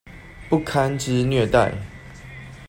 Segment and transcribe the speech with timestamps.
[0.49, 1.71] 不堪之虐待